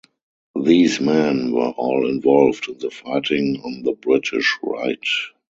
These 0.59 0.99
men 0.99 1.51
were 1.51 1.69
all 1.77 2.09
involved 2.09 2.67
in 2.67 2.79
the 2.79 2.89
fighting 2.89 3.61
on 3.63 3.83
the 3.83 3.91
British 3.93 4.57
right. 4.63 5.07